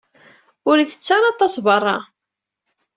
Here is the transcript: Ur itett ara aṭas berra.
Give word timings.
Ur 0.69 0.77
itett 0.79 1.07
ara 1.15 1.27
aṭas 1.33 1.55
berra. 1.65 1.97